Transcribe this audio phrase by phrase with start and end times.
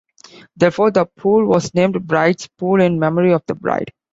[0.57, 3.91] Therefore, the pool was named Bride's Pool in memory of the bride.